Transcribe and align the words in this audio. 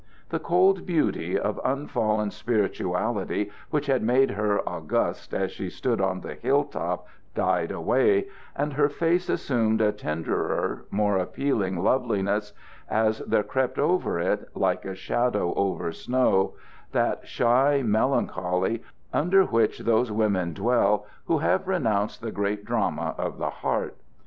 The 0.29 0.39
cold 0.39 0.87
beauty 0.87 1.37
of 1.37 1.61
unfallen 1.63 2.31
spirituality 2.31 3.51
which 3.69 3.85
had 3.85 4.01
made 4.01 4.31
her 4.31 4.67
august 4.67 5.31
as 5.31 5.51
she 5.51 5.69
stood 5.69 6.01
on 6.01 6.21
the 6.21 6.33
hill 6.33 6.63
top 6.63 7.05
died 7.35 7.69
away, 7.71 8.27
and 8.55 8.73
her 8.73 8.89
face 8.89 9.29
assumed 9.29 9.79
a 9.79 9.91
tenderer, 9.91 10.85
more 10.89 11.17
appealing 11.19 11.83
loveliness, 11.83 12.51
as 12.89 13.19
there 13.19 13.43
crept 13.43 13.77
over 13.77 14.19
it, 14.19 14.49
like 14.55 14.85
a 14.85 14.95
shadow 14.95 15.53
over 15.53 15.91
snow, 15.91 16.55
that 16.93 17.27
shy 17.27 17.83
melancholy 17.85 18.81
under 19.13 19.43
which 19.43 19.77
those 19.81 20.11
women 20.11 20.51
dwell 20.55 21.05
who 21.25 21.37
have 21.37 21.67
renounced 21.67 22.21
the 22.21 22.31
great 22.31 22.65
drama 22.65 23.13
of 23.19 23.37
the 23.37 23.51
heart. 23.51 23.97